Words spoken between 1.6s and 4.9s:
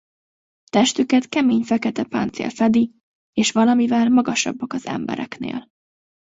fekete páncél fedi és valamivel magasabbak az